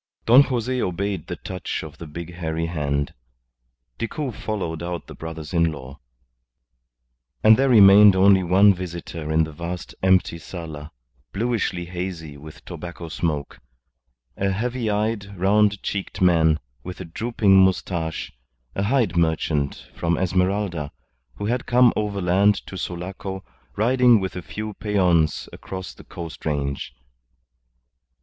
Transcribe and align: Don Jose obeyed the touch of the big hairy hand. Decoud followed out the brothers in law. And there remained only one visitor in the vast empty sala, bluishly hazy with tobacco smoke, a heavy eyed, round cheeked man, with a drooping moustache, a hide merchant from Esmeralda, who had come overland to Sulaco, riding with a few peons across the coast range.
Don 0.25 0.41
Jose 0.41 0.81
obeyed 0.81 1.27
the 1.27 1.35
touch 1.35 1.83
of 1.83 1.99
the 1.99 2.07
big 2.07 2.33
hairy 2.33 2.65
hand. 2.65 3.13
Decoud 3.99 4.33
followed 4.35 4.81
out 4.81 5.05
the 5.05 5.13
brothers 5.13 5.53
in 5.53 5.71
law. 5.71 5.99
And 7.43 7.55
there 7.55 7.69
remained 7.69 8.15
only 8.15 8.41
one 8.41 8.73
visitor 8.73 9.31
in 9.31 9.43
the 9.43 9.51
vast 9.51 9.93
empty 10.01 10.39
sala, 10.39 10.91
bluishly 11.33 11.85
hazy 11.85 12.35
with 12.35 12.65
tobacco 12.65 13.09
smoke, 13.09 13.59
a 14.35 14.49
heavy 14.49 14.89
eyed, 14.89 15.37
round 15.39 15.83
cheeked 15.83 16.19
man, 16.19 16.59
with 16.83 16.99
a 16.99 17.05
drooping 17.05 17.59
moustache, 17.63 18.31
a 18.73 18.81
hide 18.81 19.15
merchant 19.15 19.87
from 19.93 20.17
Esmeralda, 20.17 20.91
who 21.35 21.45
had 21.45 21.67
come 21.67 21.93
overland 21.95 22.55
to 22.65 22.75
Sulaco, 22.75 23.43
riding 23.75 24.19
with 24.19 24.35
a 24.35 24.41
few 24.41 24.73
peons 24.73 25.47
across 25.53 25.93
the 25.93 26.03
coast 26.03 26.43
range. 26.43 26.95